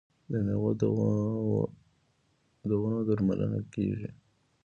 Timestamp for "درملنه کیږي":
3.07-4.09